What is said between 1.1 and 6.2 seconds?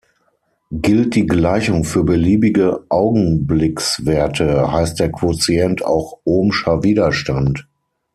die Gleichung für beliebige Augenblickswerte, heißt der Quotient auch